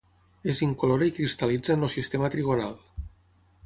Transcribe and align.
És 0.53 0.61
incolora 0.67 1.09
i 1.09 1.13
cristal·litza 1.19 1.77
en 1.77 1.87
el 1.89 1.95
sistema 1.99 2.35
trigonal. 2.37 2.79